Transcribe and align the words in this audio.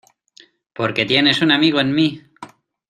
Porque 0.73 1.05
tienes 1.05 1.43
un 1.43 1.51
amigo 1.51 1.79
en 1.79 1.93
mí. 1.93 2.23